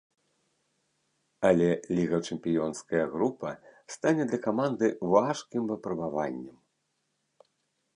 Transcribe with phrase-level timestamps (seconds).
[1.49, 1.67] Але
[1.99, 3.53] лігачэмпіёнская група
[3.97, 6.57] стане для каманды важкім выпрабаваннем.